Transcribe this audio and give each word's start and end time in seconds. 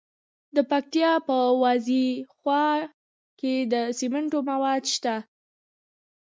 د 0.55 0.57
پکتیکا 0.71 1.13
په 1.27 1.37
وازیخوا 1.61 2.65
کې 3.39 3.53
د 3.71 3.73
سمنټو 3.99 4.39
مواد 4.49 4.83
شته. 4.95 5.15